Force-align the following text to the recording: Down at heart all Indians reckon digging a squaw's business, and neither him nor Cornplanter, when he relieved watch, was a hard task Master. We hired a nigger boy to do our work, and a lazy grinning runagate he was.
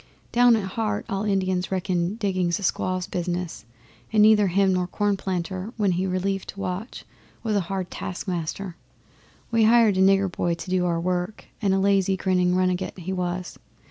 Down 0.31 0.55
at 0.55 0.63
heart 0.69 1.05
all 1.09 1.25
Indians 1.25 1.71
reckon 1.71 2.15
digging 2.15 2.47
a 2.47 2.63
squaw's 2.63 3.05
business, 3.05 3.65
and 4.11 4.23
neither 4.23 4.47
him 4.47 4.73
nor 4.73 4.87
Cornplanter, 4.87 5.73
when 5.77 5.91
he 5.91 6.07
relieved 6.07 6.51
watch, 6.57 7.05
was 7.43 7.55
a 7.55 7.59
hard 7.69 7.91
task 7.91 8.27
Master. 8.27 8.75
We 9.51 9.65
hired 9.65 9.97
a 9.97 10.01
nigger 10.01 10.31
boy 10.31 10.55
to 10.55 10.69
do 10.71 10.87
our 10.87 10.99
work, 10.99 11.45
and 11.61 11.71
a 11.71 11.77
lazy 11.79 12.17
grinning 12.17 12.55
runagate 12.55 12.97
he 12.97 13.13
was. 13.13 13.59